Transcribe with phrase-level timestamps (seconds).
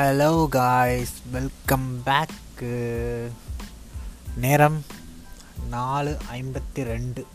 [0.00, 2.70] Hello guys welcome bag
[4.34, 4.84] நேரம்
[5.70, 7.26] நாலு ஐம்பத்தி ரெண்டு.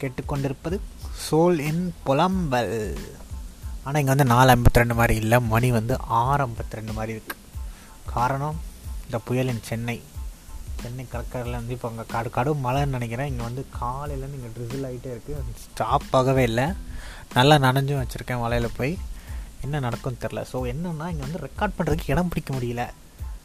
[0.00, 0.80] கேட்டுக்கொண்டிருப்பது
[1.26, 2.98] சோல் இன் புலம்பல்.
[3.84, 5.40] ஆனால் இங்கே வந்து நாலு ஐம்பத்தி ரெண்டு மாதிரி இல்லை.
[5.40, 7.44] மணி வந்து ஆறு ஐம்பத்தி ரெண்டு மாதிரி இருக்குது
[8.14, 8.60] காரணம்
[9.04, 10.02] இந்த புயலின் சென்னை.
[10.82, 13.26] சென்னை கடற்கரையில் வந்து இப்போ அங்கே கடு கடும் மழைன்னு நினைக்கிறேன்.
[13.26, 16.68] இங்கே வந்து காலையிலேருந்து இங்கே ட்ரிசில் ஆகிட்டே இருக்குது ஸ்டாப் ஆகவே இல்லை.
[17.34, 18.98] நல்லா நனைஞ்சும் வச்சுருக்கேன் மலையில் போய்.
[19.64, 22.84] என்ன நடக்கும்னு தெரில ஸோ என்னென்னா இங்கே வந்து ரெக்கார்ட் பண்ணுறதுக்கு இடம் பிடிக்க முடியல.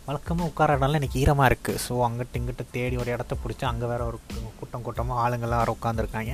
[0.07, 4.19] வழக்கமாக உட்கார இடம்லாம் ஈரமாக இருக்குது ஸோ அங்கிட்ட இங்கிட்ட தேடி ஒரு இடத்த பிடிச்சி அங்கே வேறு ஒரு
[4.59, 6.33] கூட்டம் கூட்டமாக ஆளுங்கள்லாம் வேறு உட்காந்துருக்காங்க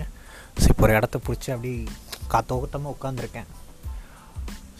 [0.62, 1.72] ஸோ இப்போ ஒரு இடத்த பிடிச்சி அப்படி
[2.34, 3.50] காத்தோட்டமாக உட்காந்துருக்கேன்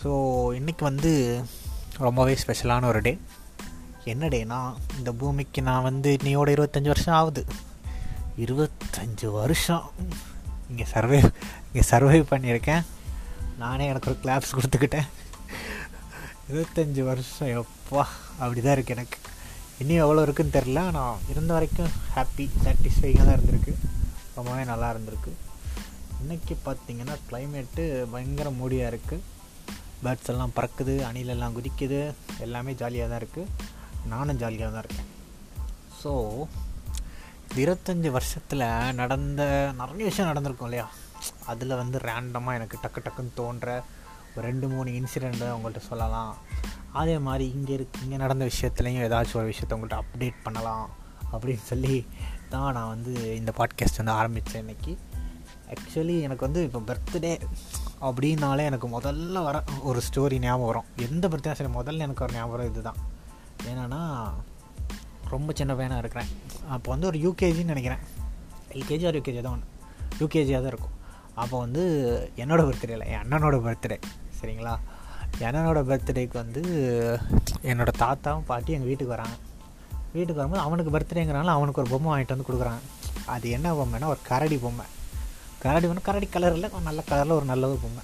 [0.02, 0.12] ஸோ
[0.60, 1.12] இன்றைக்கி வந்து
[2.06, 3.14] ரொம்பவே ஸ்பெஷலான ஒரு டே
[4.14, 4.60] என்ன டேனா
[4.98, 7.44] இந்த பூமிக்கு நான் வந்து இன்னையோட இருபத்தஞ்சி வருஷம் ஆகுது.
[8.44, 9.86] இருபத்தஞ்சி வருஷம்.
[10.70, 11.20] இங்கே சர்வே
[11.68, 12.84] இங்கே சர்வை பண்ணியிருக்கேன்.
[13.62, 15.08] நானே எனக்கு ஒரு கிளாப்ஸ் கொடுத்துக்கிட்டேன்.
[16.50, 18.02] இருபத்தஞ்சி வருஷம் எப்பா
[18.42, 19.18] அப்படி தான் இருக்குது எனக்கு.
[19.82, 23.74] இன்னும் எவ்வளோ இருக்குன்னு தெரில ஆனால் இருந்த வரைக்கும் ஹாப்பி சாட்டிஸ்ஃபைங்காக தான் இருந்திருக்கு.
[24.38, 25.32] ரொம்பவே நல்லா இருந்திருக்கு.
[26.22, 29.24] இன்றைக்கி பார்த்திங்கன்னா கிளைமேட்டு பயங்கர மூடியாக இருக்குது
[30.04, 32.02] பேர்ட்ஸ் எல்லாம் பறக்குது அணிலெல்லாம் குதிக்குது.
[32.46, 33.74] எல்லாமே ஜாலியாக தான் இருக்குது
[34.14, 35.12] நானும் ஜாலியாக தான் இருக்கேன்.
[36.02, 36.12] ஸோ
[37.64, 38.68] இருபத்தஞ்சி வருஷத்தில்
[39.02, 39.42] நடந்த
[39.82, 40.88] நிறைய விஷயம் நடந்திருக்கும் இல்லையா?
[41.46, 43.76] அதில் வந்து ரேண்டமாக எனக்கு டக்கு டக்குன்னு தோன்ற
[44.36, 46.34] ஒரு ரெண்டு மூணு இன்சிடெண்ட்டு உங்கள்கிட்ட சொல்லலாம்.
[47.02, 50.86] அதே மாதிரி இங்கே இருக்கு இங்கே நடந்த விஷயத்துலையும் ஏதாச்சும் ஒரு விஷயத்த உங்கள்கிட்ட அப்டேட் பண்ணலாம்
[51.34, 51.96] அப்படின்னு சொல்லி
[52.50, 54.94] தான் நான் வந்து இந்த பாட்காஸ்ட் வந்து ஆரம்பித்தேன் இன்றைக்கி
[55.74, 57.32] ஆக்சுவலி எனக்கு வந்து இப்போ பர்த்டே
[58.08, 60.90] அப்படின்னாலே எனக்கு முதல்ல வர ஒரு ஸ்டோரி ஞாபகம் வரும்.
[61.08, 63.00] எந்த பர்த்டே சரி முதல்ல எனக்கு ஒரு ஞாபகம் இது தான்
[63.72, 64.02] ஏன்னா
[65.34, 66.30] ரொம்ப சின்ன பையனாக இருக்கிறேன்.
[66.74, 68.04] அப்போ வந்து ஒரு யூகேஜின்னு நினைக்கிறேன்.
[68.76, 69.72] எல்கேஜி ஒரு யூகேஜி தான் ஒன்று
[70.22, 70.96] யூகேஜியாக தான் இருக்கும்.
[71.36, 71.84] அப்போ வந்து
[72.42, 73.98] என்னோடய பர்த்டே இல்லை என் அண்ணனோட பர்த்டே
[74.40, 74.76] சரிங்களா?
[75.48, 76.62] அண்ணனோட பர்த்டேக்கு வந்து
[77.70, 79.36] என்னோடய தாத்தாவும் பாட்டி எங்கள் வீட்டுக்கு வராங்க.
[80.14, 82.84] வீட்டுக்கு வரும்போது அவனுக்கு பர்த்டேங்கிறனால அவனுக்கு ஒரு பொம்மை வாங்கிட்டு வந்து கொடுக்குறாங்க.
[83.34, 84.86] அது என்ன பொம்மைன்னா ஒரு கரடி பொம்மை.
[85.64, 88.04] கரடி பொம்மை கரடி கலரில் நல்ல கலரில் ஒரு நல்ல ஒரு பொம்மை.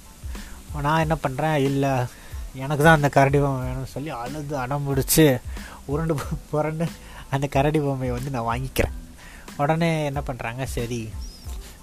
[0.86, 1.92] நான் என்ன பண்ணுறேன் இல்லை
[2.62, 5.26] எனக்கு தான் அந்த கரடி பொம்மை வேணும்னு சொல்லி அழுது அடம் பிடிச்சி
[5.84, 6.14] உருண்டு
[6.50, 6.86] புரண்டு
[7.34, 8.96] அந்த கரடி பொம்மையை வந்து நான் வாங்கிக்கிறேன்.
[9.56, 11.02] உடனே என்ன பண்ணுறாங்க சரி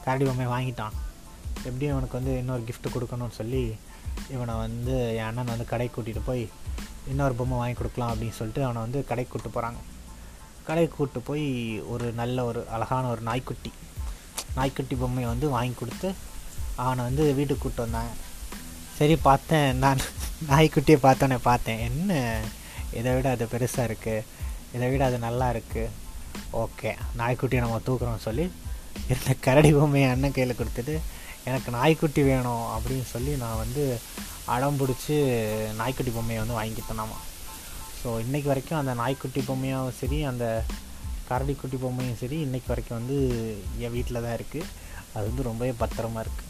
[0.05, 0.95] கரடி பொம்மையை வாங்கிட்டான்.
[1.63, 3.75] எப்படியும் அவனுக்கு வந்து இன்னொரு கிஃப்ட் கொடுக்கணும்னு சொல்லி
[4.29, 6.49] இவனை வந்து என் அண்ணன் வந்து கடைக்கு கூட்டிகிட்டு போய்
[7.07, 9.79] இன்னொரு பொம்மை வாங்கி கொடுக்கலாம் அப்படின்னு சொல்லிட்டு அவனை வந்து கடைக்கு கூப்பிட்டு போகிறாங்க
[10.63, 11.45] கடைக்கு கூப்பிட்டு போய்
[11.81, 13.71] ஒரு நல்ல ஒரு அழகான ஒரு நாய்க்குட்டி
[14.55, 16.13] நாய்க்குட்டி பொம்மையை வந்து வாங்கி கொடுத்து
[16.75, 18.13] அவனை வந்து வீட்டுக்கு கூப்பிட்டு வந்தாங்க.
[18.97, 19.77] சரி பார்த்தேன்.
[19.77, 19.97] நான்
[20.49, 21.79] நாய்க்குட்டியை பார்த்தோன்னே பார்த்தேன்.
[21.79, 22.41] என்ன?
[22.93, 24.23] இதை விட அது பெருசாக இருக்குது
[24.73, 25.89] இதை விட அது நல்லா இருக்குது
[26.53, 28.51] ஓகே நாய்க்குட்டியை நம்ம தூக்குறோம்னு சொல்லி
[29.07, 30.99] இருந்த கரடி பொம்மையை அண்ணன் கையில் கொடுத்துட்டு
[31.47, 33.83] எனக்கு நாய்க்குட்டி வேணும் அப்படின்னு சொல்லி நான் வந்து
[34.45, 35.15] அடம் பிடிச்சி
[35.75, 37.17] நாய்க்குட்டி பொம்மையை வந்து வாங்கிக்கிட்டேனாமா.
[38.03, 40.45] ஸோ இன்றைக்கி வரைக்கும் அந்த நாய்க்குட்டி பொம்மையும் சரி அந்த
[41.29, 43.17] கரடிக்குட்டி பொம்மையும் சரி இன்றைக்கி வரைக்கும் வந்து
[43.79, 44.69] என் வீட்டில் தான் இருக்குது
[45.13, 46.47] அது வந்து ரொம்பவே பத்திரமா இருக்குது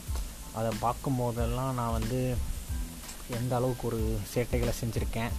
[0.54, 2.36] அதை பார்க்கும்போதெல்லாம் நான் வந்து
[3.40, 5.32] எந்த அளவுக்கு ஒரு சேட்டைகளை செஞ்சுருக்கேன்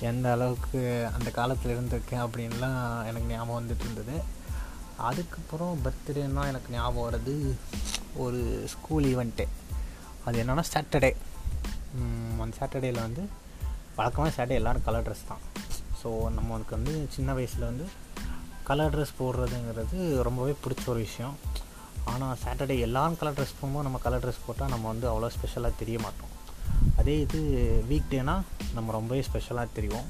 [0.00, 0.80] எந்த அளவுக்கு
[1.16, 4.16] அந்த காலத்தில் இருந்திருக்கேன் அப்படின்லாம் எனக்கு ஞாபகம் வந்துட்டு இருந்தது.
[4.98, 7.56] அதுக்கப்புறம் பர்த்டேன்னா எனக்கு ஞாபகம் வர்றது
[8.16, 9.46] ஒரு ஸ்கூல் ஈவெண்ட்டு
[10.24, 11.16] அது என்னென்னா சாட்டர்டே
[12.42, 13.28] அந்த சாட்டர்டேயில் வந்து
[13.96, 15.42] வழக்கமாக சாட்டர்டே எல்லோரும் கலர் ட்ரெஸ் தான்.
[16.02, 17.86] ஸோ நம்மளுக்கு வந்து சின்ன வயசில் வந்து
[18.64, 21.36] கலர் ட்ரெஸ் போடுறதுங்கிறது ரொம்பவே பிடிச்ச ஒரு விஷயம்.
[22.04, 25.98] ஆனால் சாட்டர்டே எல்லோரும் கலர் ட்ரெஸ் போகும்போது நம்ம கலர் ட்ரெஸ் போட்டால் நம்ம வந்து அவ்வளோ ஸ்பெஷலாக தெரிய
[25.98, 26.32] மாட்டோம்.
[26.96, 27.40] அதே இது
[27.88, 28.42] வீக் டேனால்
[28.74, 30.08] நம்ம ரொம்பவே ஸ்பெஷலாக தெரியும்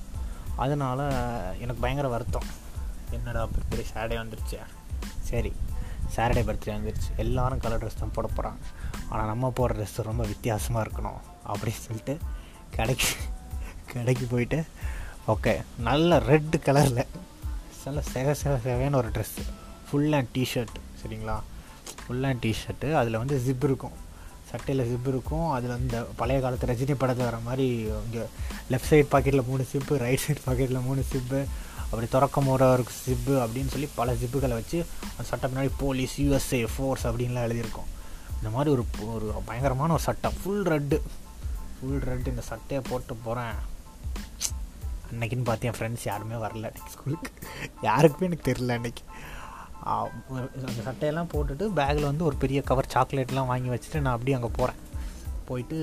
[0.56, 1.04] அதனால்
[1.58, 2.48] எனக்கு பயங்கர வருத்தம்.
[3.10, 4.58] என்னடா பர்த்டே சாட்டர்டே வந்துருச்சு.
[5.20, 5.52] சரி
[6.16, 7.08] சாட்டர்டே பர்த்டே வந்துருச்சு.
[7.16, 8.62] எல்லோரும் கலர் ட்ரெஸ் தான் போட போகிறாங்க
[9.08, 12.18] ஆனால் நம்ம போடுற ட்ரெஸ் ரொம்ப வித்தியாசமாக இருக்கணும் அப்படின்னு சொல்லிட்டு
[12.76, 13.06] கடைக்கு
[13.92, 14.64] கடைக்கு போயிட்டு
[15.28, 17.06] ஓகே நல்ல ரெட்டு கலரில்
[17.84, 19.42] நல்ல செக செக செகன்னு ஒரு ட்ரெஸ்ஸு
[19.90, 21.40] ஃபுல் அண்ட் டிஷர்ட் சரிங்களா?
[22.06, 23.92] ஃபுல் அண்ட் டிஷர்ட்டு அதில் வந்து ஜிப் இருக்கும்.
[24.50, 25.50] சட்டையில் ஜிப் இருக்கும்.
[25.50, 27.66] அதில் இந்த பழைய காலத்து ரஜினி படத்தில் வர மாதிரி
[28.04, 28.24] இங்கே
[28.70, 31.44] லெஃப்ட் சைட் பாக்கெட்டில் மூணு சிப்பு ரைட் சைட் பாக்கெட்டில் மூணு சிப்பு
[31.86, 36.68] அப்படி திறக்கும் போகிற ஒரு ஜிப்பு அப்படின்னு சொல்லி பல ஜிப்புகளை வச்சு அந்த சட்டை பின்னாடி போலீஸ் யூஎஸ்ஏ
[36.76, 37.88] ஃபோர்ஸ் அப்படின்லாம் எழுதியிருக்கோம்.
[38.36, 41.00] இந்த மாதிரி ஒரு ஒரு பயங்கரமான ஒரு சட்டை ஃபுல் ரெட்டு
[41.78, 43.54] ஃபுல் ரெட்டு இந்த சட்டையை போட்டு போகிறேன்
[45.12, 47.30] அன்னைக்குன்னு பார்த்து என் ஃப்ரெண்ட்ஸ் யாருமே வரல அன்றைக்கி ஸ்கூலுக்கு
[47.82, 49.02] யாருக்குமே எனக்கு தெரில அன்றைக்கி
[50.66, 54.80] அந்த சட்டையெல்லாம் போட்டுட்டு பேக்கில் வந்து ஒரு பெரிய கவர் சாக்லேட்லாம் வாங்கி வச்சுட்டு நான் அப்படியே அங்கே போகிறேன்
[55.44, 55.78] போயிட்டு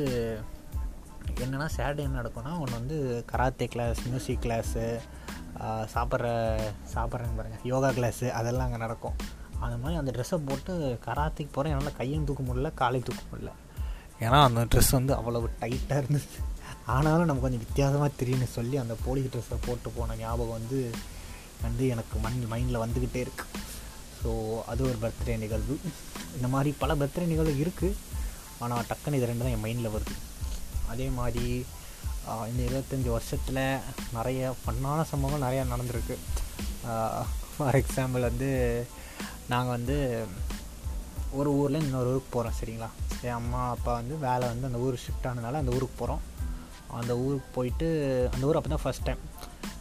[1.35, 4.99] என்னென்னா சாட்டர்டே என்ன நடக்கும்னா ஒன்று வந்து கராத்தே கிளாஸ் மியூசிக் கிளாஸு
[5.93, 6.27] சாப்பிட்ற
[6.93, 9.17] சாப்பிட்றேன்னு பாருங்கள் யோகா கிளாஸு அதெல்லாம் அங்கே நடக்கும்.
[9.65, 10.73] அந்த மாதிரி அந்த ட்ரெஸ்ஸை போட்டு
[11.05, 13.51] கராத்திக்கு போகிறேன் என்னால் கையும் தூக்க முடியல காலையும் தூக்க முடியல.
[14.25, 16.39] ஏன்னா அந்த ட்ரெஸ் வந்து அவ்வளவு டைட்டாக இருந்துச்சு
[16.93, 20.79] ஆனாலும் நம்ம கொஞ்சம் வித்தியாசமாக தெரியும்னு சொல்லி அந்த போலீஸ் ட்ரெஸ்ஸை போட்டு போன ஞாபகம் வந்து
[21.65, 23.45] வந்து எனக்கு மண் மைண்டில் வந்துக்கிட்டே இருக்கு.
[24.21, 24.31] ஸோ
[24.71, 25.75] அது ஒரு பர்த்டே நிகழ்வு.
[26.37, 27.99] இந்த மாதிரி பல பர்த்டே நிகழ்வு இருக்குது
[28.63, 30.15] ஆனால் டக்குன்னு இது ரெண்டு தான் என் மைண்டில் வருது.
[30.91, 31.45] அதே மாதிரி
[32.49, 33.61] இந்த இருபத்தஞ்சி வருஷத்தில்
[34.13, 36.15] நிறைய ஃபன்னான சம்பவங்கள் நிறையா நடந்திருக்கு.
[37.55, 38.49] ஃபார் எக்ஸாம்பிள் வந்து
[39.49, 40.25] நாங்கள் வந்து
[41.31, 42.89] ஒரு ஊரில் இன்னொரு ஊருக்கு போகிறோம் சரிங்களா?
[43.21, 46.21] என் அம்மா அப்பா வந்து வேலை வந்து அந்த ஊர் ஷிஃப்ட் ஆனதுனால அந்த ஊருக்கு போகிறோம்
[46.99, 47.87] அந்த ஊருக்கு போயிட்டு
[48.33, 49.21] அந்த ஊர் அப்போ தான் ஃபஸ்ட் டைம்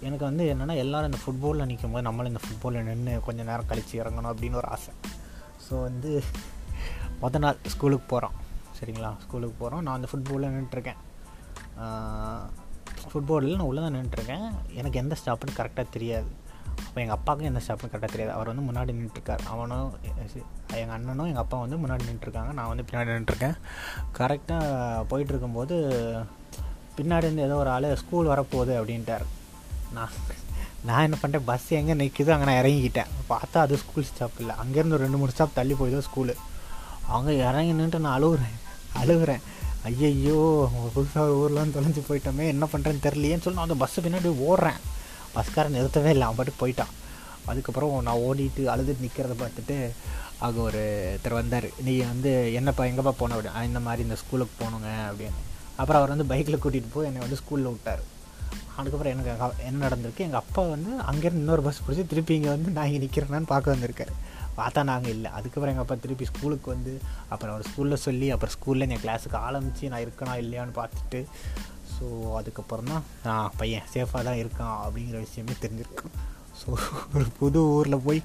[0.01, 4.03] எனக்கு வந்து என்னென்னா எல்லோரும் இந்த ஃபுட்பாலில் நிற்கும் போது நம்மளும் இந்த ஃபுட்பாலில் நின்று கொஞ்சம் நேரம் கழித்து
[4.03, 4.93] இறங்கணும் அப்படின்னு ஒரு ஆசை.
[5.67, 6.23] ஸோ வந்து
[7.23, 8.37] மொதல் நாள் ஸ்கூலுக்கு போகிறோம்
[8.79, 9.13] சரிங்களா?
[9.27, 11.01] ஸ்கூலுக்கு போகிறோம் நான் அந்த ஃபுட்பாலில் நின்றுட்டுருக்கேன்
[13.11, 14.47] ஃபுட்பாலில் நான் உள்ளே தான் நின்றுட்டுருக்கேன்.
[14.81, 16.31] எனக்கு எந்த ஸ்டாப்னு கரெக்டாக தெரியாது.
[16.87, 18.33] அப்போ எங்கள் அப்பாவுக்கும் எந்த ஸ்டாப்னு கரெக்டாக தெரியாது.
[18.37, 19.43] அவர் வந்து முன்னாடி நின்றுட்டுருக்கார்.
[19.53, 19.91] அவனும்
[20.81, 23.57] எங்கள் அண்ணனும் எங்கள் அப்பா வந்து முன்னாடி நின்றுருக்காங்க நான் வந்து பின்னாடி நின்றுருக்கேன்
[24.19, 25.77] கரெக்டாக போயிட்டு இருக்கும்போது
[26.97, 29.27] பின்னாடி இருந்து ஏதோ ஒரு ஆள் ஸ்கூல் வரப்போகுது அப்படின்ட்டார்.
[29.97, 30.17] நான்
[30.89, 31.49] நான் என்ன பண்ணிட்டேன்?
[31.51, 33.11] பஸ் எங்கே நிற்குது அங்கே நான் இறங்கிக்கிட்டேன்.
[33.33, 34.55] பார்த்தா அது ஸ்கூல் ஸ்டாப் இல்லை.
[34.63, 36.35] அங்கேருந்து ஒரு ரெண்டு மூணு ஸ்டாப் தள்ளி போய் தான் ஸ்கூலு
[37.17, 38.57] அங்கே இறங்கி நின்றுட்டு நான் அழுகுறேன்.
[39.03, 39.43] அழுகுறேன்.
[39.89, 44.81] ஐயையோ புதுசாக ஊர்லாம் தொலைஞ்சு போயிட்டோமே என்ன பண்ணுறேன்னு தெரியலையேன்னு சொல்லி நான் அந்த பஸ்ஸு பின்னாடி ஓடுறேன்.
[45.37, 46.93] பஸ்காரன் நிறுத்தவே இல்லை அவன் பாட்டு போயிட்டான்.
[47.47, 49.77] அதுக்கப்புறம் நான் ஓடிட்டு அழுதுட்டு நிற்கிறத பார்த்துட்டு
[50.39, 50.83] அங்கே ஒரு
[51.13, 51.69] ஒருத்தர் வந்தார்.
[51.87, 53.35] நீ வந்து என்னப்பா எங்கேப்பா போன?
[53.37, 55.41] அப்படி இந்த மாதிரி இந்த ஸ்கூலுக்கு போகணுங்க அப்படின்னு.
[55.81, 58.03] அப்புறம் அவர் வந்து பைக்கில் கூட்டிகிட்டு போய் என்னை வந்து ஸ்கூலில் விட்டார்.
[58.77, 59.31] அதுக்கப்புறம் எனக்கு
[59.69, 63.53] என்ன நடந்திருக்கு எங்கள் அப்பா வந்து அங்கேருந்து இன்னொரு பஸ் பிடிச்சி திருப்பி இங்கே வந்து நான் இங்கே நிற்கிறேன்னு
[63.55, 64.15] பார்க்க வந்திருக்காரு.
[64.59, 66.93] பார்த்தா நாங்கள் இல்லை அதுக்கப்புறம் எங்கள் அப்பா திருப்பி ஸ்கூலுக்கு வந்து
[67.33, 71.21] அப்புறம் அவர் ஸ்கூலில் சொல்லி அப்புறம் ஸ்கூலில் என் கிளாஸுக்கு ஆரம்பித்து நான் இருக்கேனா இல்லையான்னு பார்த்துட்டு
[71.95, 72.07] ஸோ
[72.39, 76.07] அதுக்கப்புறம் தான் நான் பையன் சேஃபாக தான் இருக்கான் அப்படிங்கிற விஷயமே தெரிஞ்சிருக்கு.
[76.61, 76.69] ஸோ
[77.15, 78.21] ஒரு புது ஊரில் போய்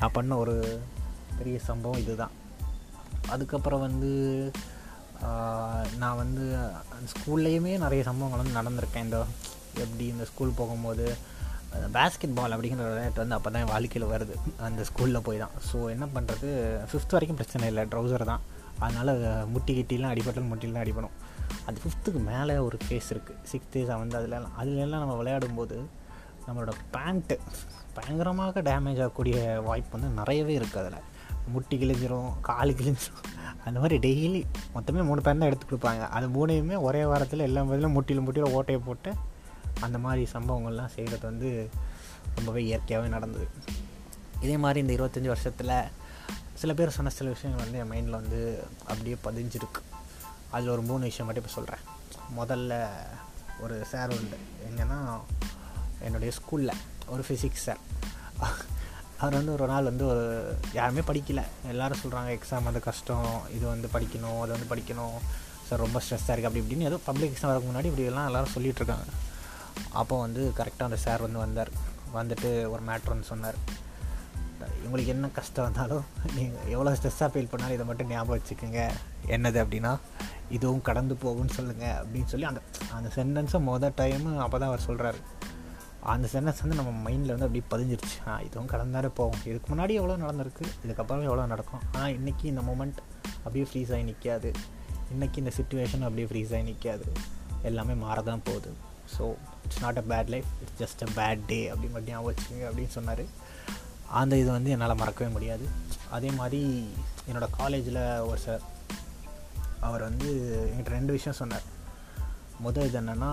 [0.00, 0.54] நான் பண்ண ஒரு
[1.38, 2.34] பெரிய சம்பவம் இதுதான்.
[3.34, 4.12] அதுக்கப்புறம் வந்து
[6.02, 6.44] நான் வந்து
[6.94, 9.06] அந்த ஸ்கூல்லையுமே நிறைய சம்பவங்கள் வந்து நடந்திருக்கேன்.
[9.08, 9.18] இந்த
[9.84, 11.06] எப்படி இந்த ஸ்கூல் போகும்போது
[11.96, 14.34] பேஸ்கெட் பால் அப்படிங்கிற விளையாட்டு வந்து அப்போ தான் வாழ்க்கையில் வருது.
[14.66, 15.54] அந்த ஸ்கூலில் போய் தான்.
[15.68, 16.48] ஸோ என்ன பண்ணுறது
[16.90, 17.84] ஃபிஃப்த் வரைக்கும் பிரச்சனை இல்லை.
[17.92, 18.42] ட்ரௌசர் தான்.
[18.84, 19.12] அதனால்
[19.52, 21.14] முட்டி கிட்டிலாம் அடிபட்டாலும் முட்டிலாம் அடிபடும்.
[21.68, 24.56] அது ஃபிஃப்த்துக்கு மேலே ஒரு ஃபேஸ் இருக்குது சிக்ஸ்த்து செவன்த்து அதுலலாம்.
[24.62, 25.76] அதுலலாம் நம்ம விளையாடும்போது
[26.46, 27.36] நம்மளோட பேண்ட்டு
[27.96, 29.36] பயங்கரமாக டேமேஜ் ஆகக்கூடிய
[29.68, 31.06] வாய்ப்பு வந்து நிறையவே இருக்குது அதில்.
[31.54, 33.24] முட்டி கிழிஞ்சிரும் கால் கிழிஞ்சிரும்.
[33.66, 34.40] அந்த மாதிரி டெய்லி
[34.74, 36.04] மொத்தமே மூணு பேர் தான் எடுத்து கொடுப்பாங்க.
[36.16, 39.10] அது மூணையுமே ஒரே வாரத்தில் எல்லா பதிலும் முட்டியில் முட்டியில் ஓட்டையை போட்டு
[39.80, 41.70] அந்த மாதிரி சம்பவங்கள்லாம் செய்கிறது வந்து
[42.34, 43.48] ரொம்பவே இயற்கையாகவே நடந்தது.
[44.40, 45.76] இதே மாதிரி இந்த இருபத்தஞ்சி வருஷத்தில்
[46.54, 49.80] சில பேர் சொன்ன சில விஷயங்கள் வந்து என் மைண்டில் வந்து அப்படியே பதிஞ்சிருக்கு.
[50.50, 51.84] அதில் ஒரு மூணு விஷயம் மட்டும் இப்போ சொல்கிறேன்
[52.38, 52.88] முதல்ல
[53.60, 54.38] ஒரு சார் உண்டு.
[54.68, 55.20] எங்கன்னா
[56.00, 56.72] என்னுடைய ஸ்கூலில்
[57.06, 57.78] ஒரு ஃபிசிக்ஸ் சார்
[59.18, 61.44] அவர் வந்து ஒரு நாள் வந்து ஒரு யாருமே படிக்கலை.
[61.68, 63.40] எல்லோரும் சொல்கிறாங்க எக்ஸாம் வந்து கஷ்டம்.
[63.54, 65.18] இது வந்து படிக்கணும் அது வந்து படிக்கணும்.
[65.68, 69.06] சார் ரொம்ப ஸ்ட்ரெஸ்ஸாக இருக்குது அப்படி இப்படின்னு ஏதோ பப்ளிக் எக்ஸாம் வரக்கு முன்னாடி இப்படி எல்லாம் எல்லாரும் சொல்லிகிட்ருக்காங்க
[70.00, 71.72] அப்போ வந்து கரெக்டாக அந்த சார் வந்து வந்தார்.
[72.18, 73.58] வந்துட்டு ஒரு மேட்ரு வந்து சொன்னார்.
[74.84, 76.04] உங்களுக்கு என்ன கஷ்டம் வந்தாலும்
[76.36, 78.82] நீங்கள் எவ்வளோ ஸ்ட்ரெஸ்ஸாக ஃபீல் பண்ணாலும் இதை மட்டும் ஞாபகம் வச்சுக்கோங்க.
[79.34, 79.92] என்னது அப்படின்னா
[80.56, 82.60] இதுவும் கடந்து போகும்னு சொல்லுங்கள் அப்படின்னு சொல்லி அந்த
[82.96, 85.20] அந்த சென்டென்ஸை மொதல் டைமு அப்போ தான் அவர் சொல்கிறாரு
[86.14, 88.16] அந்த சென்டென்ஸ் வந்து நம்ம மைண்டில் வந்து அப்படியே பதிஞ்சிருச்சு.
[88.28, 89.42] ஆ இதுவும் கடந்தாலே போகும்.
[89.50, 91.82] இதுக்கு முன்னாடி எவ்வளோ நடந்திருக்கு இதுக்கப்புறம் எவ்வளோ நடக்கும்.
[91.92, 93.00] ஆனால் இன்றைக்கி இந்த மூமெண்ட்
[93.44, 94.50] அப்படியே ஃப்ரீஸ் ஆகி நிற்காது
[95.14, 97.06] இன்றைக்கி இந்த சுச்சுவேஷன் அப்படியே ஃப்ரீஸ் ஆகி நிற்காது
[97.62, 98.70] எல்லாமே மாறதான் போகுது.
[99.14, 99.24] So
[99.64, 102.96] it's not a bad life it's just a bad day அப்படி மட்டும் ஞாபகம் வச்சுக்கோங்க அப்படின்னு
[102.98, 103.24] சொன்னார்.
[104.20, 105.64] அந்த இது வந்து என்னால் மறக்கவே முடியாது.
[106.16, 106.60] அதே மாதிரி
[107.28, 108.64] என்னோடய காலேஜில் ஒரு சார்
[109.80, 110.28] அவர் வந்து
[110.72, 111.66] என்கிட்ட ரெண்டு விஷயம் சொன்னார்.
[112.58, 113.32] முதல் இது என்னென்னா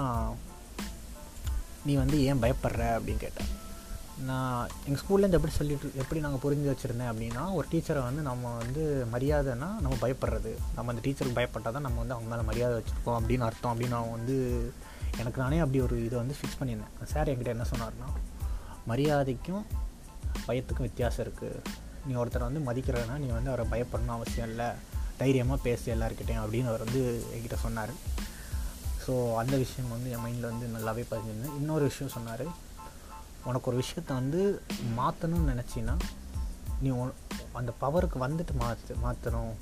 [1.85, 2.83] நீ வந்து ஏன் பயப்படுற?
[2.97, 3.51] அப்படின்னு கேட்டேன்
[4.29, 8.83] நான் எங்கள் ஸ்கூல்லேருந்து எப்படி சொல்லிட்டு எப்படி நாங்கள் புரிஞ்சு வச்சுருந்தேன் அப்படின்னா ஒரு டீச்சரை வந்து நம்ம வந்து
[9.13, 10.51] மரியாதைன்னா நம்ம பயப்படுறது.
[10.75, 13.73] நம்ம அந்த டீச்சருக்கு பயப்பட்டால் தான் நம்ம வந்து அவங்க மேலே மரியாதை வச்சுருக்கோம் அப்படின்னு அர்த்தம்.
[13.73, 14.37] அப்படின்னு அவன் வந்து
[15.19, 17.11] எனக்கு நானே அப்படி ஒரு இதை வந்து ஃபிக்ஸ் பண்ணியிருந்தேன்.
[17.13, 18.07] சார் என்கிட்ட என்ன சொன்னார்னா
[18.89, 19.63] மரியாதைக்கும்
[20.47, 21.61] பயத்துக்கும் வித்தியாசம் இருக்குது
[22.05, 24.69] நீ ஒருத்தரை வந்து மதிக்கிறனா நீ வந்து அவரை பயப்படணும் அவசியம் இல்லை.
[25.21, 27.01] தைரியமாக பேசு எல்லாருக்கிட்டையும் அப்படின்னு அவர் வந்து
[27.35, 27.93] என்கிட்ட சொன்னார்.
[29.05, 32.45] ஸோ அந்த விஷயம் வந்து என் மைண்டில் வந்து நல்லாவே பதிஞ்சிருந்தேன் இன்னொரு விஷயம் சொன்னார்
[33.49, 34.41] உனக்கு ஒரு விஷயத்த வந்து
[34.99, 35.95] மாற்றணும்னு நினச்சின்னா
[36.83, 36.89] நீ
[37.59, 39.53] அந்த பவருக்கு வந்துட்டு மாற்று மாற்றணும்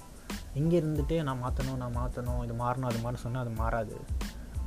[0.60, 3.98] இங்கே இருந்துகிட்டே நான் மாற்றணும் நான் மாற்றணும் இது மாறணும் அது மாதிரி சொன்னால் அது மாறாது.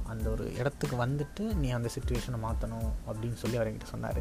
[0.08, 4.20] அந்த ஒரு இடத்துக்கு வந்துட்டு நீ அந்த சுச்சுவேஷனை மாற்றணும் அப்படின்னு சொல்லி அவர் என்கிட்ட சொன்னார்.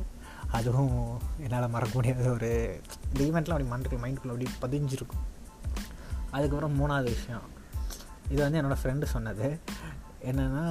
[0.52, 2.82] அதுவும் என்னால் மறக்க முடியாத ஒரு
[3.14, 5.24] இந்த ஈவெண்ட்லாம் அப்படி மண்டுக்குள்ள மைண்டுக்குள்ளே அப்படி பதிஞ்சிருக்கும்.
[6.32, 7.48] அதுக்கப்புறம் மூணாவது விஷயம்.
[8.30, 9.60] இது வந்து என்னோடய ஃப்ரெண்டு சொன்னது.
[10.26, 10.66] என்னென்னா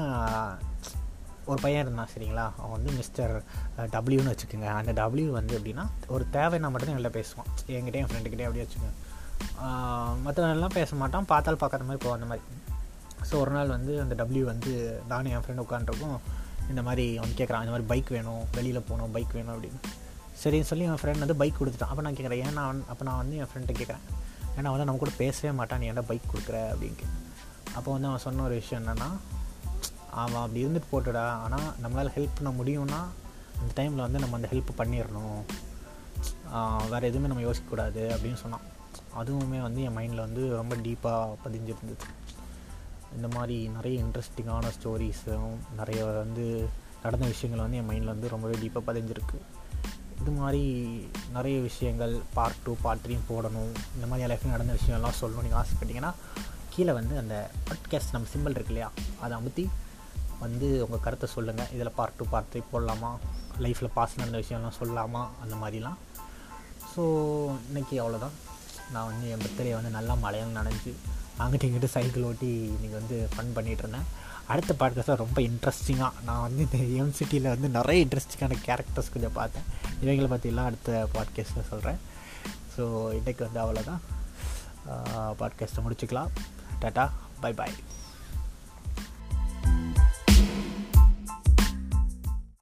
[1.44, 2.52] ஒரு பையன் இருந்தான் சரிங்களா?
[2.58, 3.44] அவன் வந்து மிஸ்டர்
[3.78, 4.66] டபிள்யூன்னு வச்சுக்கோங்க.
[4.66, 7.50] அந்த டபிள்யூ வந்து எப்படின்னா ஒரு தேவைன்னா மட்டும் எங்கள்கிட்ட பேசுவான்.
[7.66, 8.92] என்கிட்ட என் ஃப்ரெண்டுக்கிட்டே அப்படியே வச்சுக்கோங்க.
[10.26, 11.24] மற்றவெல்லாம் பேச மாட்டான்.
[11.24, 12.70] பார்த்தால் பார்க்காத மாதிரி போவான் அந்த மாதிரி.
[13.28, 14.72] ஸோ ஒரு நாள் வந்து அந்த டபிள்யூ வந்து
[15.10, 16.18] நானும் என் ஃப்ரெண்டு உட்காந்துருக்கோம்
[16.70, 19.80] இந்த மாதிரி அவன் கேட்குறான் இந்த மாதிரி பைக் வேணும் வெளியில் போகணும் பைக் வேணும் அப்படின்னு.
[20.42, 21.92] சரின்னு சொல்லி என் ஃப்ரெண்ட் வந்து பைக் கொடுத்துட்டான்.
[21.92, 24.04] அப்போ நான் கேட்குறேன் ஏன்னா அப்போ நான் வந்து என் ஃப்ரெண்ட்டை கேட்குறேன்
[24.56, 26.58] ஏன்னா வந்து நம்ம கூட பேசவே மாட்டான் நீ என்ன பைக் கொடுக்குற?
[26.72, 27.08] அப்படின்னு
[27.76, 29.08] அப்போ வந்து அவன் சொன்ன ஒரு விஷயம் என்னென்னா
[30.22, 31.26] அவன் அப்படி இருந்துட்டு போட்டுடா.
[31.44, 33.00] ஆனால் நம்மளால் ஹெல்ப் பண்ண முடியும்னா
[33.60, 35.40] அந்த டைமில் வந்து நம்ம அந்த ஹெல்ப் பண்ணிடணும்
[36.92, 38.02] வேறு எதுவுமே நம்ம யோசிக்கக்கூடாது.
[38.14, 38.66] அப்படின்னு சொன்னான்.
[39.20, 42.06] அதுவுமே வந்து என் மைண்டில் வந்து ரொம்ப டீப்பாக பதிஞ்சிருந்தது.
[43.16, 46.46] இந்த மாதிரி நிறைய இன்ட்ரெஸ்டிங்கான ஸ்டோரிஸும் நிறைய வந்து
[47.04, 49.38] நடந்த விஷயங்கள் வந்து என் மைண்டில் வந்து ரொம்பவே டீப்பாக பதிஞ்சிருக்கு.
[50.20, 50.64] இது மாதிரி
[51.36, 53.72] நிறைய விஷயங்கள் பார்ட் டூ பார்ட் த்ரீ போடணும்.
[53.96, 56.12] இந்த மாதிரி லைஃப்பில் நடந்த விஷயம்லாம் சொல்லணும் நீங்கள் ஆசைப்பட்டீங்கன்னா
[56.74, 57.36] கீழே வந்து அந்த
[57.68, 58.90] பாட்காஸ்ட் நம்ம சிம்பிள் இருக்கு இல்லையா
[59.24, 59.64] அதை அமுத்தி
[60.44, 63.10] வந்து உங்கள் கருத்தை சொல்லுங்கள் இதில் பார்ட் டூ பார்ட் த்ரீ போடலாமா?
[63.64, 65.24] லைஃப்பில் பாஸ் நடந்த விஷயம்லாம் சொல்லலாமா?
[65.42, 65.98] அந்த மாதிரிலாம்.
[66.92, 67.02] ஸோ
[67.68, 68.36] இன்றைக்கி அவ்வளோதான்
[68.94, 70.92] நான் வந்து என் பர்த்டே வந்து நல்லா மழையால் நனைஞ்சு
[71.38, 74.08] அங்கிட்ட இங்கிட்ட சைக்கிள் ஓட்டி இன்றைக்கி வந்து ஃபன் பண்ணிகிட்ருந்தேன்
[74.46, 79.66] அடுத்த பாட்காஸ்ட்டாக ரொம்ப இன்ட்ரெஸ்டிங்காக நான் வந்து இந்த எம்சிட்டியில் வந்து நிறைய இன்ட்ரெஸ்டிங்கான கேரக்டர்ஸ் கொஞ்சம் பார்த்தேன்.
[80.02, 82.00] இவங்களை பற்றிலாம் அடுத்த பாட்காஸ்ட்டில் சொல்கிறேன்
[82.76, 82.82] ஸோ
[83.14, 84.02] இன்றைக்கு வந்து அவ்வளோதான்
[85.40, 86.30] பாட்காஸ்ட்டை முடிச்சுக்கலாம்.
[86.80, 87.10] Tata
[87.40, 87.76] bye bye